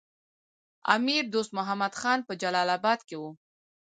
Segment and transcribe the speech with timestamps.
[0.95, 3.31] امیر دوست محمد خان په جلال اباد کې وو.